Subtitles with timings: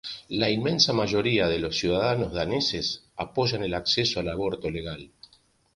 [0.29, 5.11] La inmensa mayoría de los ciudadanos daneses apoyan el acceso al aborto legal.